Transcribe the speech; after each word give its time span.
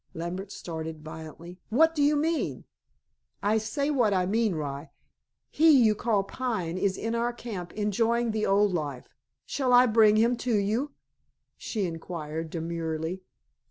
Lambert 0.15 0.51
started 0.51 1.03
violently. 1.03 1.59
"What 1.69 1.93
do 1.93 2.01
you 2.01 2.15
mean?" 2.15 2.63
"I 3.43 3.59
say 3.59 3.91
what 3.91 4.15
I 4.15 4.25
mean, 4.25 4.55
rye. 4.55 4.89
He 5.51 5.69
you 5.69 5.93
call 5.93 6.23
Pine 6.23 6.75
is 6.75 6.97
in 6.97 7.13
our 7.13 7.31
camp 7.31 7.71
enjoying 7.73 8.31
the 8.31 8.47
old 8.47 8.73
life. 8.73 9.13
Shall 9.45 9.73
I 9.73 9.85
bring 9.85 10.15
him 10.15 10.37
to 10.37 10.55
you?" 10.57 10.93
she 11.55 11.85
inquired 11.85 12.49
demurely. 12.49 13.21